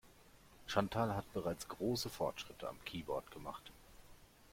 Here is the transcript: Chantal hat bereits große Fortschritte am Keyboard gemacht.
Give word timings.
Chantal 0.65 1.13
hat 1.15 1.31
bereits 1.31 1.67
große 1.67 2.09
Fortschritte 2.09 2.67
am 2.67 2.83
Keyboard 2.85 3.29
gemacht. 3.29 3.71